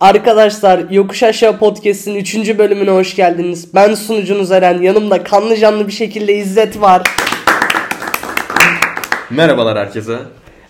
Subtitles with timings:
[0.00, 2.58] Arkadaşlar Yokuş Aşağı Podcast'in 3.
[2.58, 3.74] bölümüne hoş geldiniz.
[3.74, 4.82] Ben sunucunuz Eren.
[4.82, 7.02] Yanımda kanlı canlı bir şekilde İzzet var.
[9.30, 10.18] Merhabalar herkese.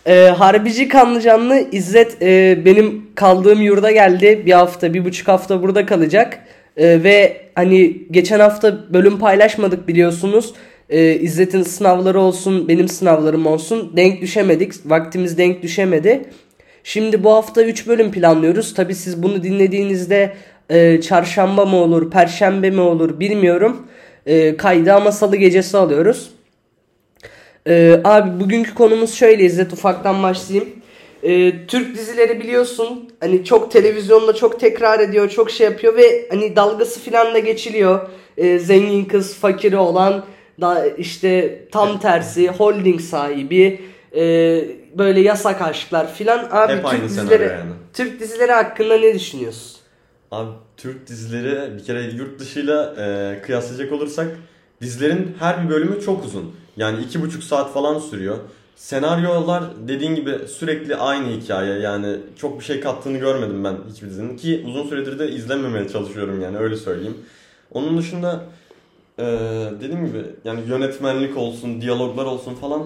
[0.06, 4.42] Ee, Harbici kanlı canlı İzzet e, benim kaldığım yurda geldi.
[4.46, 6.38] Bir hafta, bir buçuk hafta burada kalacak.
[6.76, 10.54] E, ve hani geçen hafta bölüm paylaşmadık biliyorsunuz.
[10.90, 13.92] E, İzzet'in sınavları olsun, benim sınavlarım olsun.
[13.96, 14.72] Denk düşemedik.
[14.84, 16.24] Vaktimiz denk düşemedi.
[16.88, 18.74] Şimdi bu hafta 3 bölüm planlıyoruz.
[18.74, 20.32] Tabi siz bunu dinlediğinizde
[20.70, 23.86] e, çarşamba mı olur, perşembe mi olur bilmiyorum.
[24.26, 26.30] E, kaydı ama salı gecesi alıyoruz.
[27.66, 30.68] E, abi bugünkü konumuz şöyle İzzet ufaktan başlayayım.
[31.22, 36.56] E, Türk dizileri biliyorsun hani çok televizyonda çok tekrar ediyor, çok şey yapıyor ve hani
[36.56, 38.08] dalgası filan da geçiliyor.
[38.36, 40.24] E, zengin kız fakiri olan
[40.60, 43.80] da işte tam tersi holding sahibi
[44.16, 44.22] e,
[44.98, 46.48] böyle yasak aşklar filan.
[46.50, 47.70] Abi Hep Türk aynı dizileri yani.
[47.92, 49.78] Türk dizileri hakkında ne düşünüyorsun?
[50.30, 54.26] Abi Türk dizileri bir kere yurt dışıyla e, kıyaslayacak olursak
[54.80, 56.54] dizilerin her bir bölümü çok uzun.
[56.76, 58.36] Yani iki buçuk saat falan sürüyor.
[58.76, 64.36] Senaryolar dediğin gibi sürekli aynı hikaye yani çok bir şey kattığını görmedim ben hiçbir dizinin
[64.36, 67.16] ki uzun süredir de izlememeye çalışıyorum yani öyle söyleyeyim.
[67.72, 68.44] Onun dışında
[69.18, 69.24] e,
[69.80, 72.82] dediğim gibi yani yönetmenlik olsun, diyaloglar olsun falan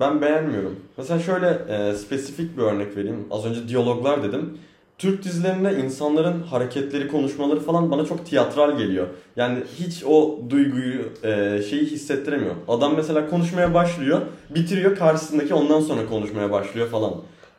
[0.00, 0.76] ben beğenmiyorum.
[0.96, 3.26] Mesela şöyle e, spesifik bir örnek vereyim.
[3.30, 4.58] Az önce diyaloglar dedim.
[4.98, 9.06] Türk dizilerinde insanların hareketleri, konuşmaları falan bana çok tiyatral geliyor.
[9.36, 12.54] Yani hiç o duyguyu, e, şeyi hissettiremiyor.
[12.68, 17.14] Adam mesela konuşmaya başlıyor, bitiriyor karşısındaki ondan sonra konuşmaya başlıyor falan.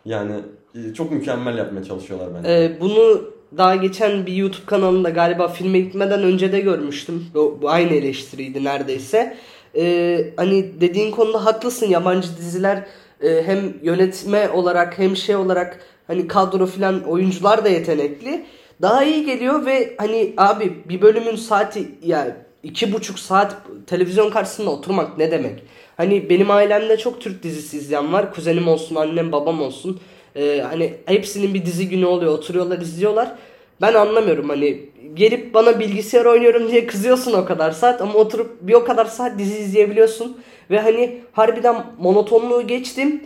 [0.06, 0.34] Yani
[0.76, 2.52] e, çok mükemmel yapmaya çalışıyorlar bence.
[2.52, 3.22] Ee, bunu
[3.58, 7.26] daha geçen bir YouTube kanalında galiba filme gitmeden önce de görmüştüm.
[7.34, 9.38] Bu, aynı eleştiriydi neredeyse.
[9.78, 11.88] Ee, hani dediğin konuda haklısın.
[11.88, 12.86] Yabancı diziler
[13.22, 18.46] e, hem yönetme olarak hem şey olarak hani kadro filan oyuncular da yetenekli.
[18.82, 23.56] Daha iyi geliyor ve hani abi bir bölümün saati ya iki buçuk saat
[23.88, 25.64] televizyon karşısında oturmak ne demek?
[25.98, 28.34] Hani benim ailemde çok Türk dizisi izleyen var.
[28.34, 30.00] Kuzenim olsun, annem, babam olsun.
[30.36, 32.34] Ee, hani hepsinin bir dizi günü oluyor.
[32.34, 33.36] Oturuyorlar, izliyorlar.
[33.82, 34.80] Ben anlamıyorum hani
[35.14, 39.40] gelip bana bilgisayar oynuyorum diye kızıyorsun o kadar saat ama oturup bir o kadar saat
[39.40, 40.38] dizi izleyebiliyorsun.
[40.70, 43.24] Ve hani harbiden monotonluğu geçtim.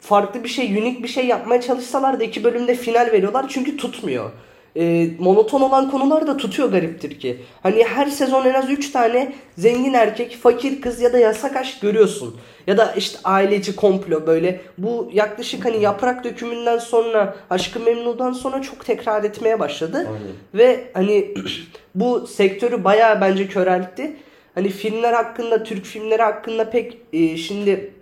[0.00, 4.30] Farklı bir şey, unik bir şey yapmaya çalışsalar da iki bölümde final veriyorlar çünkü tutmuyor.
[4.76, 7.36] Ee, monoton olan konular da tutuyor gariptir ki.
[7.62, 11.80] Hani her sezon en az 3 tane zengin erkek, fakir kız ya da yasak aşk
[11.80, 12.36] görüyorsun.
[12.66, 14.60] Ya da işte aileci komplo böyle.
[14.78, 19.96] Bu yaklaşık hani yaprak dökümünden sonra, aşkı memnudan sonra çok tekrar etmeye başladı.
[19.96, 20.34] Aynen.
[20.54, 21.34] Ve hani
[21.94, 24.16] bu sektörü bayağı bence köreltti.
[24.54, 27.93] Hani filmler hakkında, Türk filmleri hakkında pek e, şimdi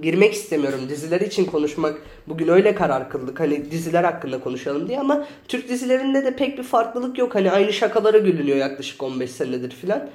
[0.00, 0.80] girmek istemiyorum.
[0.88, 3.40] Diziler için konuşmak bugün öyle karar kıldık.
[3.40, 7.34] Hani diziler hakkında konuşalım diye ama Türk dizilerinde de pek bir farklılık yok.
[7.34, 10.08] Hani aynı şakalara gülünüyor yaklaşık 15 senedir filan.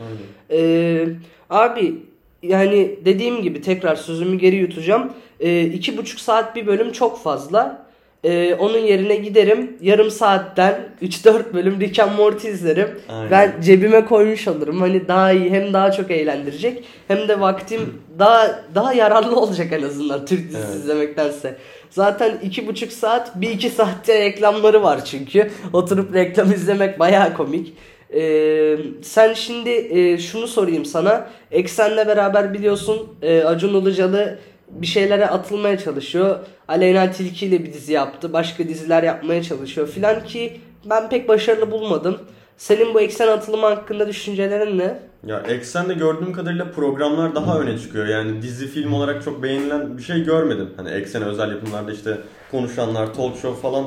[0.51, 1.07] Ee,
[1.49, 1.95] abi
[2.43, 5.13] yani dediğim gibi tekrar sözümü geri yutacağım.
[5.39, 7.86] Ee, iki buçuk saat bir bölüm çok fazla.
[8.27, 12.89] Ee, onun yerine giderim yarım saatten 3-4 bölüm Rick and Morty izlerim.
[13.09, 13.31] Aynen.
[13.31, 14.81] Ben cebime koymuş olurum.
[14.81, 17.81] Hani daha iyi hem daha çok eğlendirecek hem de vaktim
[18.19, 20.75] daha daha yararlı olacak en azından Türk dizisi Evet.
[20.75, 21.55] izlemektense.
[21.89, 25.51] Zaten iki buçuk saat bir iki saatte reklamları var çünkü.
[25.73, 27.73] Oturup reklam izlemek bayağı komik.
[28.13, 31.27] Ee, sen şimdi e, şunu sorayım sana.
[31.51, 34.39] Eksen'le beraber biliyorsun e, Acun Ilıcalı
[34.69, 36.39] bir şeylere atılmaya çalışıyor.
[36.67, 38.33] Aleyna Tilki ile bir dizi yaptı.
[38.33, 42.17] Başka diziler yapmaya çalışıyor filan ki ben pek başarılı bulmadım.
[42.57, 44.99] Senin bu eksen atılımı hakkında düşüncelerin ne?
[45.27, 48.05] Ya Eksen'de gördüğüm kadarıyla programlar daha öne çıkıyor.
[48.05, 50.69] Yani dizi film olarak çok beğenilen bir şey görmedim.
[50.77, 52.17] Hani Eksen'e özel yapımlarda işte
[52.51, 53.85] konuşanlar, talk show falan.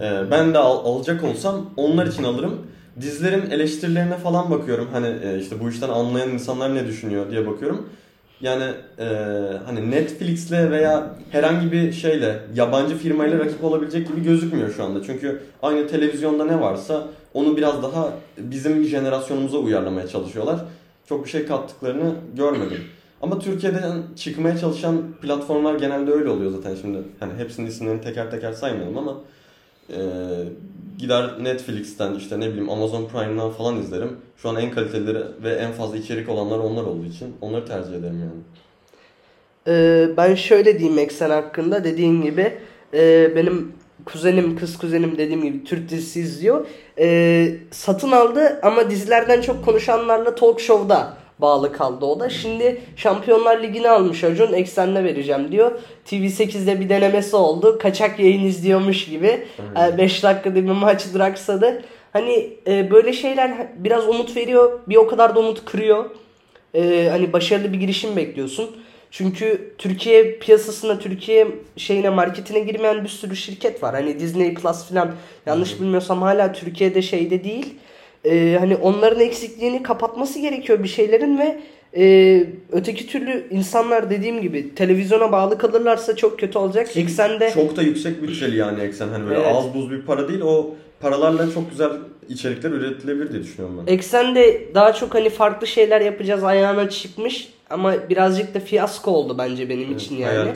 [0.00, 2.66] Ee, ben de al- alacak olsam onlar için alırım.
[3.00, 4.88] Dizilerin eleştirilerine falan bakıyorum.
[4.92, 7.88] Hani e, işte bu işten anlayan insanlar ne düşünüyor diye bakıyorum.
[8.40, 8.64] Yani
[8.98, 9.04] e,
[9.66, 15.02] hani Netflix'le veya herhangi bir şeyle yabancı firmayla rakip olabilecek gibi gözükmüyor şu anda.
[15.02, 20.60] Çünkü aynı televizyonda ne varsa onu biraz daha bizim jenerasyonumuza uyarlamaya çalışıyorlar.
[21.08, 22.78] Çok bir şey kattıklarını görmedim.
[23.22, 26.98] Ama Türkiye'den çıkmaya çalışan platformlar genelde öyle oluyor zaten şimdi.
[27.20, 29.16] Hani hepsinin isimlerini teker teker saymayalım ama
[29.96, 30.00] e,
[30.98, 34.16] gider Netflix'ten işte ne bileyim Amazon Prime'dan falan izlerim.
[34.36, 38.20] Şu an en kalitelileri ve en fazla içerik olanlar onlar olduğu için onları tercih ederim
[38.20, 38.40] yani.
[39.68, 42.52] Ee, ben şöyle diyeyim eksen hakkında dediğin gibi
[42.94, 43.72] e, benim
[44.04, 46.66] kuzenim kız kuzenim dediğim gibi Türk dizisi izliyor.
[46.98, 52.28] Ee, satın aldı ama dizilerden çok konuşanlarla talk show'da bağlı kaldı o da.
[52.28, 54.52] Şimdi Şampiyonlar Ligi'ni almış Acun.
[54.52, 55.72] Eksenle vereceğim diyor.
[56.06, 57.78] TV8'de bir denemesi oldu.
[57.78, 59.46] Kaçak yayın izliyormuş gibi.
[59.98, 61.82] 5 dakikada bir maç duraksadı.
[62.12, 64.80] Hani e, böyle şeyler biraz umut veriyor.
[64.88, 66.10] Bir o kadar da umut kırıyor.
[66.74, 68.70] E, hani başarılı bir girişim bekliyorsun.
[69.10, 73.94] Çünkü Türkiye piyasasına, Türkiye şeyine, marketine girmeyen bir sürü şirket var.
[73.94, 75.14] Hani Disney Plus falan
[75.46, 77.74] yanlış bilmiyorsam hala Türkiye'de şeyde değil.
[78.24, 81.60] Ee, hani onların eksikliğini kapatması gerekiyor bir şeylerin ve
[81.96, 86.96] e, öteki türlü insanlar dediğim gibi televizyona bağlı kalırlarsa çok kötü olacak.
[86.96, 89.08] Eksende Çok da yüksek bütçeli yani Eksen.
[89.08, 89.54] Hani böyle Evet.
[89.56, 90.40] az buz bir para değil.
[90.40, 91.90] O paralarla çok güzel
[92.28, 93.92] içerikler üretilebilir diye düşünüyorum ben.
[93.92, 99.68] Eksende daha çok hani farklı şeyler yapacağız ayağına çıkmış ama birazcık da fiyasko oldu bence
[99.68, 100.50] benim için yani.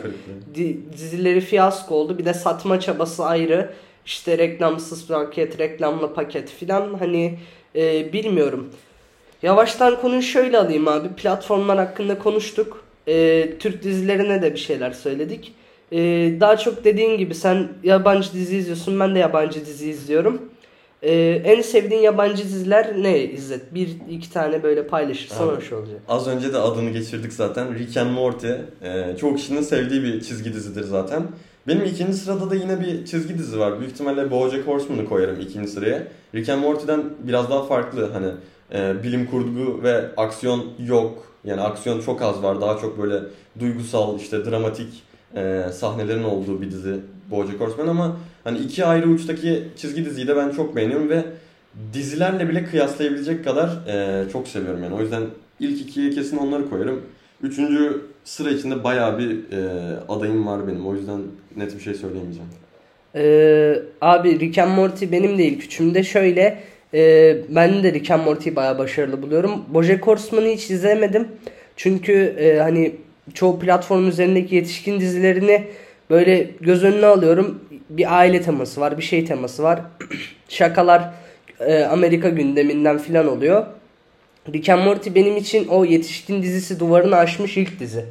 [0.93, 2.19] Dizileri fiyasko oldu.
[2.19, 3.71] Bir de satma çabası ayrı.
[4.07, 7.39] İşte reklamsız paket, reklamlı paket filan hani
[7.77, 8.71] e, bilmiyorum.
[9.43, 11.09] Yavaştan konuyu şöyle alayım abi.
[11.09, 12.85] Platformlar hakkında konuştuk.
[13.09, 15.55] E, Türk dizilerine de bir şeyler söyledik.
[15.93, 15.99] E,
[16.41, 19.01] daha çok dediğin gibi sen yabancı dizi izliyorsun.
[19.01, 20.43] Ben de yabancı dizi izliyorum.
[21.03, 23.75] E, en sevdiğin yabancı diziler ne İzzet?
[23.75, 26.01] Bir iki tane böyle paylaşırsan hoş olacak.
[26.09, 27.75] Az önce de adını geçirdik zaten.
[27.75, 28.53] Rick and Morty.
[28.83, 31.23] Ee, çoğu kişinin sevdiği bir çizgi dizidir zaten.
[31.69, 33.81] Benim ikinci sırada da yine bir çizgi dizi var.
[33.81, 36.03] Büyük ihtimalle BoJack Horseman'ı koyarım ikinci sıraya.
[36.35, 38.11] Rick and Morty'den biraz daha farklı.
[38.13, 38.27] Hani
[38.73, 41.27] e, bilim kurgu ve aksiyon yok.
[41.45, 42.61] Yani aksiyon çok az var.
[42.61, 43.21] Daha çok böyle
[43.61, 45.03] duygusal, işte dramatik
[45.37, 46.97] e, sahnelerin olduğu bir dizi
[47.31, 51.25] BoJack Horseman ama hani iki ayrı uçtaki çizgi diziyi de ben çok beğeniyorum ve
[51.93, 54.95] dizilerle bile kıyaslayabilecek kadar e, çok seviyorum yani.
[54.95, 55.23] O yüzden
[55.61, 57.01] ilk ikiye kesin onları koyarım.
[57.43, 59.61] Üçüncü sıra içinde bayağı bir e,
[60.09, 60.87] adayım var benim.
[60.87, 61.21] O yüzden
[61.57, 62.49] net bir şey söyleyemeyeceğim.
[63.17, 66.59] Ee, abi Rick and Morty benim de ilk üçümde şöyle
[66.95, 69.65] e, ben de Rick and Morty'yi bayağı başarılı buluyorum.
[69.69, 71.29] Bojack Horseman'ı hiç izlemedim.
[71.77, 72.95] Çünkü e, hani
[73.35, 75.65] çoğu platform üzerindeki yetişkin dizilerini
[76.11, 77.61] böyle göz önüne alıyorum.
[77.91, 79.81] Bir aile teması var, bir şey teması var.
[80.49, 81.11] Şakalar
[81.61, 83.67] e, Amerika gündeminden filan oluyor.
[84.53, 88.05] Rick and Morty benim için o yetişkin dizisi duvarını aşmış ilk dizi.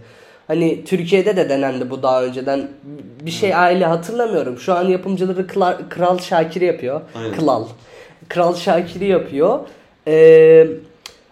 [0.48, 2.68] Hani Türkiye'de de denendi bu daha önceden.
[3.22, 4.58] Bir şey aile hatırlamıyorum.
[4.58, 7.02] Şu an yapımcıları Kral, Kral Şakir'i yapıyor.
[7.16, 7.36] Aynen.
[7.36, 7.66] Kral.
[8.30, 9.60] Kral Şakir'i yapıyor.
[10.08, 10.68] Ee,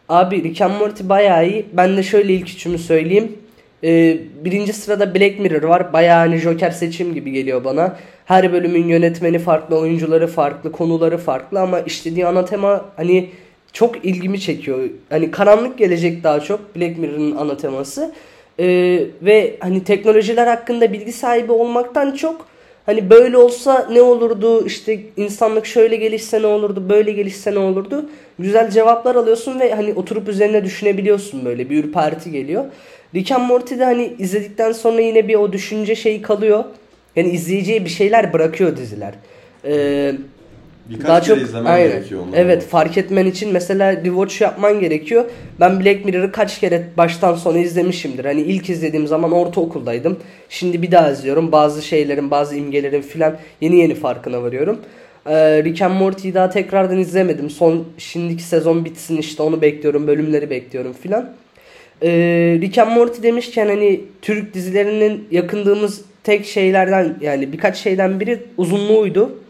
[0.09, 1.65] abi Rick and Morty bayağı iyi.
[1.73, 3.37] Ben de şöyle ilk üçümü söyleyeyim.
[3.83, 5.93] Ee, birinci sırada Black Mirror var.
[5.93, 7.97] Bayağı hani Joker seçim gibi geliyor bana.
[8.25, 13.29] Her bölümün yönetmeni farklı, oyuncuları farklı, konuları farklı ama işlediği ana tema hani
[13.73, 14.89] çok ilgimi çekiyor.
[15.09, 18.11] Hani karanlık gelecek daha çok Black Mirror'ın ana teması.
[18.59, 22.47] Ee, ve hani teknolojiler hakkında bilgi sahibi olmaktan çok
[22.85, 28.09] hani böyle olsa ne olurdu işte insanlık şöyle gelişse ne olurdu böyle gelişse ne olurdu
[28.39, 32.65] güzel cevaplar alıyorsun ve hani oturup üzerine düşünebiliyorsun böyle bir ürperti geliyor.
[33.15, 36.63] Rick and Morty'de hani izledikten sonra yine bir o düşünce şeyi kalıyor.
[37.15, 39.13] Yani izleyiciye bir şeyler bırakıyor diziler.
[39.65, 40.13] Ee,
[40.91, 41.87] Birkaç daha çok izlemen aynen.
[41.87, 42.41] gerekiyor onları.
[42.41, 45.25] Evet fark etmen için mesela rewatch yapman gerekiyor.
[45.59, 48.25] Ben Black Mirror'ı kaç kere baştan sona izlemişimdir.
[48.25, 50.17] Hani ilk izlediğim zaman ortaokuldaydım.
[50.49, 51.51] Şimdi bir daha izliyorum.
[51.51, 54.79] Bazı şeylerin, bazı imgelerin filan yeni yeni farkına varıyorum.
[55.25, 57.49] Ee, Rick and Morty'yi daha tekrardan izlemedim.
[57.49, 60.07] Son şimdiki sezon bitsin işte onu bekliyorum.
[60.07, 61.33] Bölümleri bekliyorum filan.
[62.03, 68.39] Ee, Rick and Morty demişken hani Türk dizilerinin yakındığımız tek şeylerden yani birkaç şeyden biri
[68.57, 69.40] uzunluğuydu.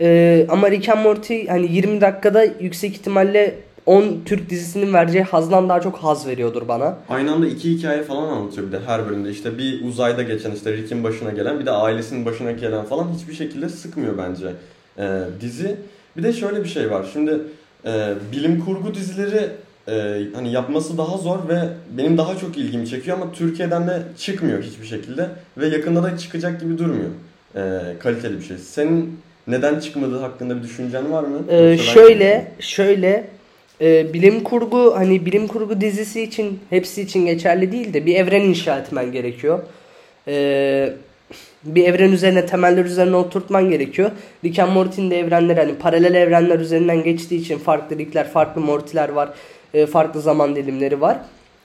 [0.00, 3.54] Ee, ama Rick and Morty hani 20 dakikada yüksek ihtimalle
[3.86, 6.96] 10 Türk dizisinin vereceği hazdan daha çok haz veriyordur bana.
[7.08, 9.30] Aynı anda iki hikaye falan anlatıyor bir de her bölümde.
[9.30, 13.34] İşte bir uzayda geçen işte Rick'in başına gelen bir de ailesinin başına gelen falan hiçbir
[13.34, 14.46] şekilde sıkmıyor bence
[14.98, 15.76] e, dizi.
[16.16, 17.06] Bir de şöyle bir şey var.
[17.12, 17.38] Şimdi
[17.84, 19.50] e, bilim kurgu dizileri
[19.88, 24.62] e, hani yapması daha zor ve benim daha çok ilgimi çekiyor ama Türkiye'den de çıkmıyor
[24.62, 25.28] hiçbir şekilde
[25.58, 27.10] ve yakında da çıkacak gibi durmuyor.
[27.54, 28.58] E, kaliteli bir şey.
[28.58, 31.52] Senin neden çıkmadığı hakkında bir düşüncen var mı?
[31.52, 33.24] Ee, şöyle şöyle
[33.80, 38.40] e, bilim kurgu hani bilim kurgu dizisi için hepsi için geçerli değil de bir evren
[38.40, 39.58] inşa etmen gerekiyor.
[40.28, 40.92] Ee,
[41.64, 44.10] bir evren üzerine temeller üzerine oturtman gerekiyor.
[44.44, 49.08] Rick and Morty'nin de evrenleri hani paralel evrenler üzerinden geçtiği için farklı Rick'ler, farklı Morty'ler
[49.08, 49.28] var.
[49.74, 51.18] e, farklı zaman dilimleri var.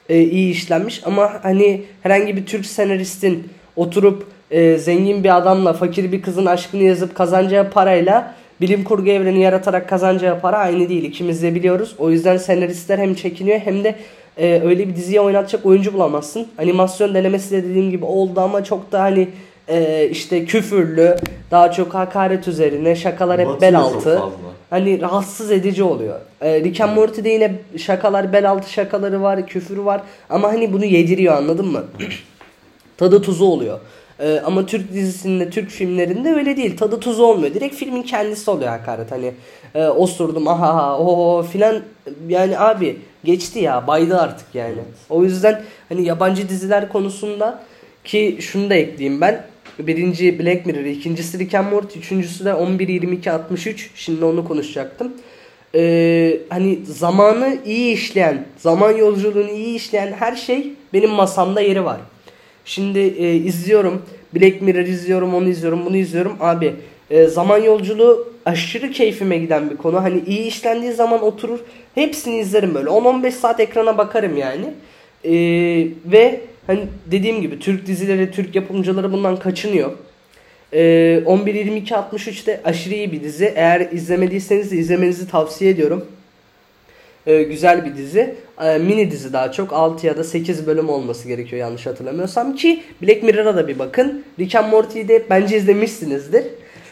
[0.09, 6.11] E, iyi işlenmiş ama hani herhangi bir Türk senaristin oturup e, zengin bir adamla fakir
[6.11, 11.03] bir kızın aşkını yazıp kazanacağı parayla bilim kurgu evreni yaratarak kazanacağı para aynı değil.
[11.03, 11.95] İkimiz de biliyoruz.
[11.97, 13.95] O yüzden senaristler hem çekiniyor hem de
[14.37, 16.47] e, öyle bir diziye oynatacak oyuncu bulamazsın.
[16.57, 19.27] Animasyon denemesi de dediğim gibi oldu ama çok da hani
[19.67, 21.15] e, işte küfürlü,
[21.51, 24.21] daha çok hakaret üzerine, şakalar hep bel altı.
[24.69, 26.19] hani rahatsız edici oluyor.
[26.41, 30.85] Ee, Rick and Morty'de yine şakalar, bel altı şakaları var, küfür var ama hani bunu
[30.85, 31.83] yediriyor anladın mı?
[32.97, 33.79] Tadı tuzu oluyor.
[34.19, 36.77] Ee, ama Türk dizisinde, Türk filmlerinde öyle değil.
[36.77, 37.53] Tadı tuzu olmuyor.
[37.53, 39.11] Direkt filmin kendisi oluyor hakaret.
[39.11, 39.31] Hani
[39.75, 41.81] e, osurdum aha ha o filan
[42.27, 44.77] yani abi geçti ya baydı artık yani.
[45.09, 47.63] O yüzden hani yabancı diziler konusunda
[48.03, 49.45] ki şunu da ekleyeyim ben.
[49.79, 53.75] Birinci Black Mirror, ikincisi Rick and Morty, üçüncüsü de 11-22-63.
[53.95, 55.13] Şimdi onu konuşacaktım.
[55.75, 61.97] Ee, hani zamanı iyi işleyen, zaman yolculuğunu iyi işleyen her şey benim masamda yeri var.
[62.67, 64.01] Şimdi e, izliyorum.
[64.35, 66.37] Black Mirror izliyorum, onu izliyorum, bunu izliyorum.
[66.39, 66.75] Abi
[67.09, 70.03] e, zaman yolculuğu aşırı keyfime giden bir konu.
[70.03, 71.59] Hani iyi işlendiği zaman oturur
[71.95, 72.89] hepsini izlerim böyle.
[72.89, 74.65] 10-15 saat ekrana bakarım yani.
[75.23, 75.33] E,
[76.05, 79.91] ve hani dediğim gibi Türk dizileri, Türk yapımcıları bundan kaçınıyor.
[80.73, 80.79] E,
[81.25, 83.53] 11-22-63 de aşırı iyi bir dizi.
[83.55, 86.05] Eğer izlemediyseniz de izlemenizi tavsiye ediyorum.
[87.27, 88.35] E, güzel bir dizi.
[88.61, 89.73] E, mini dizi daha çok.
[89.73, 94.23] 6 ya da 8 bölüm olması gerekiyor yanlış hatırlamıyorsam ki Black Mirror'a da bir bakın.
[94.39, 96.43] Rick and Morty'yi de bence izlemişsinizdir.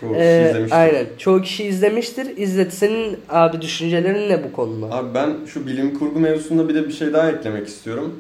[0.01, 0.77] Çoğu kişi Ee, izlemiştir.
[0.79, 1.05] Aynen.
[1.17, 2.37] Çoğu kişi izlemiştir.
[2.37, 4.95] İzzet senin abi düşüncelerin ne bu konuda?
[4.95, 8.19] Abi ben şu bilim kurgu mevzusunda bir de bir şey daha eklemek istiyorum.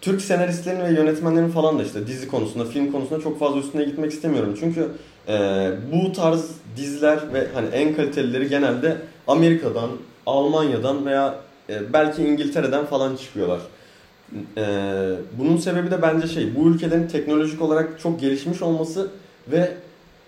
[0.00, 4.12] Türk senaristlerin ve yönetmenlerin falan da işte dizi konusunda, film konusunda çok fazla üstüne gitmek
[4.12, 4.56] istemiyorum.
[4.60, 4.88] Çünkü
[5.28, 5.34] e,
[5.92, 8.96] bu tarz diziler ve hani en kalitelileri genelde
[9.26, 9.90] Amerika'dan,
[10.26, 11.34] Almanya'dan veya
[11.70, 13.60] e, belki İngiltere'den falan çıkıyorlar.
[14.56, 14.64] E,
[15.38, 19.10] bunun sebebi de bence şey, bu ülkelerin teknolojik olarak çok gelişmiş olması
[19.48, 19.74] ve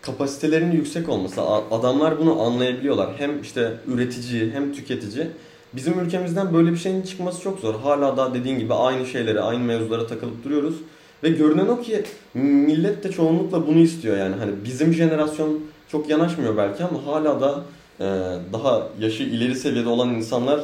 [0.03, 1.43] kapasitelerinin yüksek olması.
[1.71, 3.11] Adamlar bunu anlayabiliyorlar.
[3.19, 5.27] Hem işte üretici hem tüketici.
[5.73, 7.75] Bizim ülkemizden böyle bir şeyin çıkması çok zor.
[7.75, 10.75] Hala da dediğin gibi aynı şeylere, aynı mevzulara takılıp duruyoruz.
[11.23, 12.05] Ve görünen o ki
[12.35, 14.35] millet de çoğunlukla bunu istiyor yani.
[14.35, 17.65] Hani bizim jenerasyon çok yanaşmıyor belki ama hala da
[18.01, 18.05] e,
[18.53, 20.61] daha yaşı ileri seviyede olan insanlar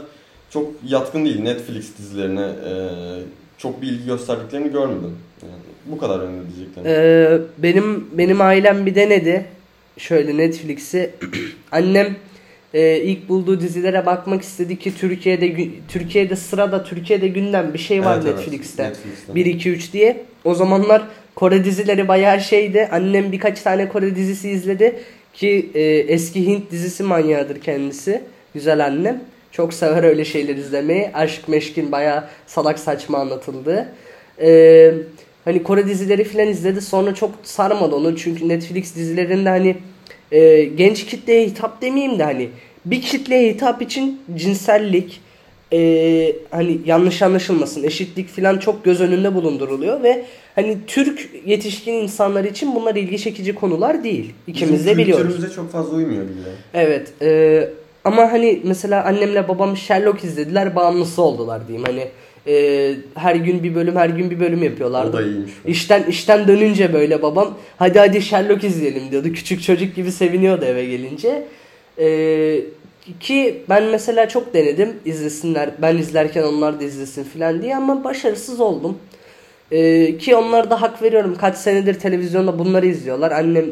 [0.54, 2.40] çok yatkın değil Netflix dizilerine.
[2.40, 2.72] e,
[3.58, 5.16] çok bir ilgi gösterdiklerini görmedim.
[5.42, 5.52] Yani
[5.86, 6.90] bu kadar önemli diyeceklerim.
[6.90, 9.44] Ee, benim benim ailem bir denedi.
[9.98, 11.10] Şöyle Netflix'i.
[11.72, 12.16] Annem
[12.74, 18.14] e, ilk bulduğu dizilere bakmak istedi ki Türkiye'de Türkiye'de sırada Türkiye'de gündem bir şey var
[18.16, 18.38] Evet, evet.
[18.38, 18.84] Netflix'te.
[18.84, 19.34] Netflix'te.
[19.34, 20.24] 1 2 3 diye.
[20.44, 21.02] O zamanlar
[21.34, 22.88] Kore dizileri bayağı şeydi.
[22.92, 24.96] Annem birkaç tane Kore dizisi izledi
[25.34, 28.22] ki e, eski Hint dizisi manyağıdır kendisi.
[28.54, 29.33] Güzel annem.
[29.56, 31.10] Çok sever öyle şeyler izlemeyi.
[31.14, 33.88] Aşk meşkin bayağı salak saçma anlatıldı.
[34.40, 34.94] E,
[35.44, 36.80] hani Kore dizileri filan izledi.
[36.80, 38.16] Sonra çok sarmadı onu.
[38.16, 39.76] Çünkü Netflix dizilerinde hani
[40.32, 42.48] e, genç kitleye hitap demeyeyim de hani
[42.84, 45.20] bir kitleye hitap için cinsellik,
[45.72, 52.44] e, hani yanlış anlaşılmasın eşitlik falan çok göz önünde bulunduruluyor ve hani Türk yetişkin insanlar
[52.44, 54.34] için bunlar ilgi çekici konular değil.
[54.46, 55.24] İkimiz Bizim de biliyoruz.
[55.26, 56.48] kültürümüze çok fazla uymuyor bile.
[56.74, 57.12] Evet.
[57.22, 57.68] e,
[58.04, 61.86] ama hani mesela annemle babam Sherlock izlediler, bağımlısı oldular diyeyim.
[61.86, 62.08] Hani
[62.46, 65.10] e, her gün bir bölüm, her gün bir bölüm yapıyorlardı.
[65.10, 65.52] O da iyiymiş.
[65.66, 69.32] İşten işten dönünce böyle babam hadi hadi Sherlock izleyelim diyordu.
[69.32, 71.46] Küçük çocuk gibi seviniyordu eve gelince.
[71.98, 72.60] Ee,
[73.20, 75.70] ki ben mesela çok denedim izlesinler.
[75.82, 78.98] Ben izlerken onlar da izlesin falan diye ama başarısız oldum.
[79.70, 81.36] Ee, ki onlara da hak veriyorum.
[81.40, 83.30] Kaç senedir televizyonda bunları izliyorlar.
[83.30, 83.64] Annem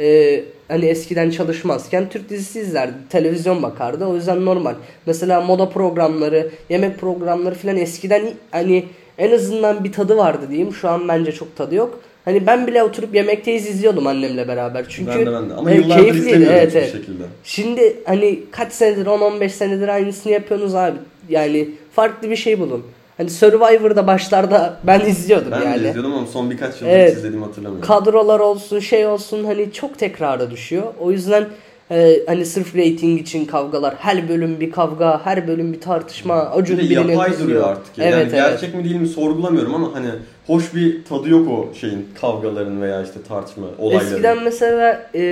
[0.00, 2.94] e, hani eskiden çalışmazken Türk dizisi izlerdi.
[3.10, 4.06] Televizyon bakardı.
[4.06, 4.74] O yüzden normal.
[5.06, 8.84] Mesela moda programları, yemek programları falan eskiden hani
[9.18, 10.72] en azından bir tadı vardı diyeyim.
[10.72, 12.00] Şu an bence çok tadı yok.
[12.24, 14.84] Hani ben bile oturup yemekteyiz izliyordum annemle beraber.
[14.88, 15.54] Çünkü ben de ben de.
[15.54, 16.48] Ama e, yıllardır keyifliydi.
[16.50, 16.92] Evet, evet.
[16.92, 17.22] şekilde.
[17.44, 20.96] Şimdi hani kaç senedir 10-15 senedir aynısını yapıyorsunuz abi.
[21.28, 22.84] Yani farklı bir şey bulun.
[23.16, 25.84] Hani Survivor'da başlarda ben izliyordum Ben yani.
[25.84, 27.10] de izliyordum ama son birkaç yıldır Evet.
[27.10, 27.88] hiç izlediğimi hatırlamıyorum.
[27.88, 30.82] Kadrolar olsun şey olsun hani çok tekrara düşüyor.
[31.00, 31.46] O yüzden
[31.90, 33.94] e, hani sırf rating için kavgalar.
[33.98, 36.34] Her bölüm bir kavga, her bölüm bir tartışma.
[36.34, 37.48] Acun bir birine yapay kızıyor.
[37.48, 37.98] duruyor artık.
[37.98, 38.04] ya.
[38.04, 38.32] Evet, yani evet.
[38.32, 40.08] gerçek mi değil mi sorgulamıyorum ama hani
[40.46, 44.06] hoş bir tadı yok o şeyin kavgaların veya işte tartışma olayların.
[44.06, 45.22] Eskiden mesela e,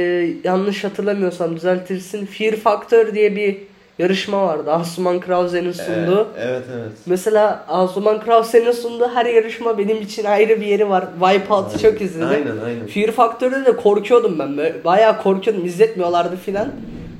[0.45, 2.27] yanlış hatırlamıyorsam düzeltirsin.
[2.27, 3.57] Fear Factor diye bir
[4.03, 4.71] yarışma vardı.
[4.73, 6.29] Asuman Krause'nin Ee, sunduğu.
[6.39, 6.93] evet evet.
[7.07, 11.05] Mesela Asuman Krause'nin sunduğu her yarışma benim için ayrı bir yeri var.
[11.21, 12.29] Wipeout'u çok izledim.
[12.29, 12.87] Aynen aynen.
[12.87, 14.57] Fear Factor'da da korkuyordum ben.
[14.57, 15.65] Böyle, bayağı korkuyordum.
[15.65, 16.69] İzletmiyorlardı filan.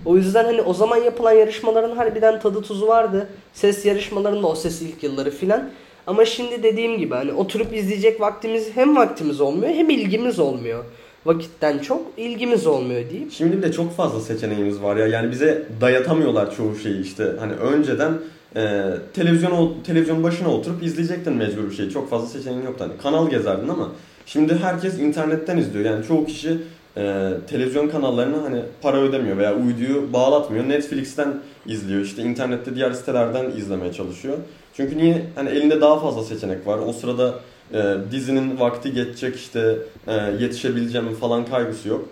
[0.05, 3.29] O yüzden hani o zaman yapılan yarışmaların harbiden tadı tuzu vardı.
[3.53, 5.71] Ses yarışmalarında o ses ilk yılları filan.
[6.07, 10.85] Ama şimdi dediğim gibi hani oturup izleyecek vaktimiz hem vaktimiz olmuyor hem ilgimiz olmuyor.
[11.27, 13.31] Vakitten çok ilgimiz olmuyor diyeyim.
[13.31, 15.07] Şimdi de çok fazla seçeneğimiz var ya.
[15.07, 17.33] Yani bize dayatamıyorlar çoğu şeyi işte.
[17.41, 18.13] Hani önceden
[18.57, 21.91] e, televizyon televizyon başına oturup izleyecektin mecbur bir şey.
[21.91, 22.85] Çok fazla seçeneğin yoktu.
[22.89, 23.89] Hani kanal gezerdin ama
[24.27, 25.85] şimdi herkes internetten izliyor.
[25.85, 26.59] Yani çoğu kişi
[26.97, 30.69] e, televizyon kanallarına hani para ödemiyor veya uyduyu bağlatmıyor.
[30.69, 31.35] Netflix'ten
[31.67, 34.37] izliyor işte internette diğer sitelerden izlemeye çalışıyor.
[34.77, 35.27] Çünkü niye?
[35.35, 36.79] Hani elinde daha fazla seçenek var.
[36.79, 37.35] O sırada
[37.73, 39.77] e, dizinin vakti geçecek işte
[40.07, 42.09] e, yetişebileceğim falan kaygısı yok.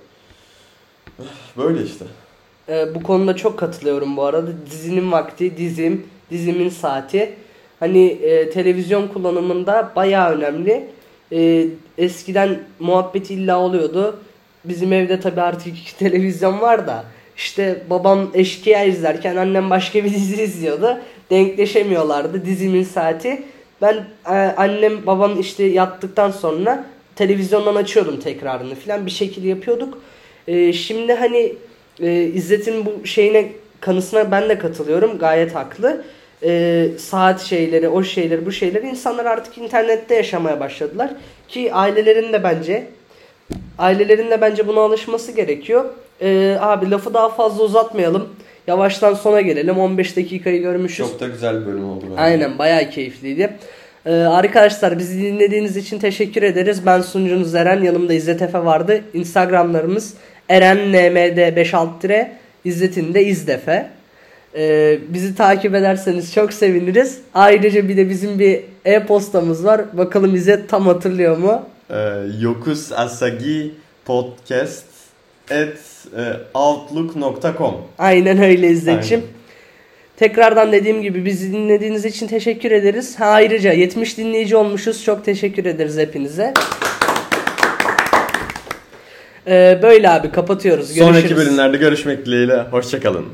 [1.57, 2.05] Böyle işte.
[2.69, 4.51] Ee, bu konuda çok katılıyorum bu arada.
[4.71, 7.33] Dizinin vakti, dizim, dizimin saati.
[7.81, 10.87] Hani e, televizyon kullanımında bayağı önemli.
[11.33, 11.67] E,
[11.99, 14.21] eskiden muhabbet illa oluyordu.
[14.65, 17.05] Bizim evde tabii artık iki televizyon var da.
[17.37, 20.99] İşte babam eşkıya izlerken annem başka bir dizi izliyordu.
[21.31, 23.43] Denkleşemiyorlardı dizimin saati.
[23.83, 23.95] Ben
[24.27, 26.85] e, annem babam işte yattıktan sonra
[27.17, 29.99] televizyondan açıyordum tekrarını falan bir şekilde yapıyorduk.
[30.49, 31.55] E, şimdi hani
[32.01, 35.19] e, İzzet'in bu şeyine kanısına ben de katılıyorum.
[35.19, 36.05] Gayet haklı.
[36.43, 41.11] E, saat şeyleri, o şeyleri, bu şeyleri insanlar artık internette yaşamaya başladılar.
[41.49, 42.87] Ki ailelerin de bence
[43.79, 45.85] ailelerin de bence buna alışması gerekiyor.
[46.21, 48.29] E, abi lafı daha fazla uzatmayalım.
[48.71, 49.79] Yavaştan sona gelelim.
[49.79, 50.97] 15 dakikayı görmüşüz.
[50.97, 52.05] Çok da güzel bir bölüm oldu.
[52.11, 52.23] Bence.
[52.23, 53.51] Aynen bayağı keyifliydi.
[54.07, 56.87] Ee, arkadaşlar bizi dinlediğiniz için teşekkür ederiz.
[56.87, 57.83] Ben sunucunuz Eren.
[57.83, 59.01] Yanımda İzzet Efe vardı.
[59.15, 60.15] Instagramlarımız
[60.49, 62.29] erenNMD56
[62.65, 63.91] İzzet'in de İzdefe.
[64.57, 67.19] Ee, bizi takip ederseniz çok seviniriz.
[67.35, 69.81] Ayrıca bir de bizim bir e-postamız var.
[69.93, 71.63] Bakalım İzzet tam hatırlıyor mu?
[71.91, 71.97] Ee,
[72.41, 73.75] Yokus Asagi
[74.05, 75.00] Podcast
[76.55, 79.25] outlook.com Aynen öyle İzzet'ciğim.
[80.17, 83.21] Tekrardan dediğim gibi bizi dinlediğiniz için teşekkür ederiz.
[83.21, 85.05] Ha, ayrıca 70 dinleyici olmuşuz.
[85.05, 86.55] Çok teşekkür ederiz hepinize.
[89.47, 90.89] Ee, böyle abi kapatıyoruz.
[90.89, 91.37] Sonraki Görüşürüz.
[91.47, 92.61] bölümlerde görüşmek dileğiyle.
[92.71, 93.27] Hoşçakalın.